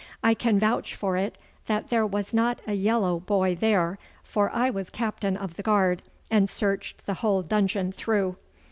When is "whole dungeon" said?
7.13-7.91